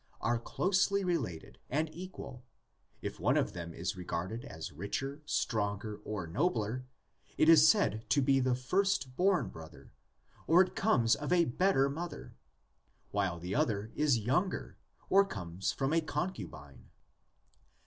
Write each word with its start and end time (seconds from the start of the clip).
are 0.19 0.39
closely 0.39 1.03
related 1.03 1.59
and 1.69 1.87
equal; 1.93 2.43
if 3.03 3.19
one 3.19 3.37
of 3.37 3.53
them 3.53 3.71
is 3.71 3.95
regarded 3.95 4.43
as 4.45 4.71
richer, 4.71 5.21
stronger, 5.27 5.97
or 6.03 6.25
nobler, 6.25 6.87
it 7.37 7.47
is 7.47 7.69
said 7.69 8.03
to 8.09 8.19
be 8.19 8.39
the 8.39 8.55
firstborn 8.55 9.47
brother, 9.47 9.93
or 10.47 10.63
it 10.63 10.75
comes 10.75 11.13
of 11.13 11.31
a 11.31 11.45
better 11.45 11.87
mother, 11.87 12.35
while 13.11 13.37
the 13.37 13.53
other 13.53 13.91
is 13.93 14.17
younger, 14.17 14.75
or 15.07 15.23
comes 15.23 15.75
of 15.79 15.93
a 15.93 16.01
concubine. 16.01 16.89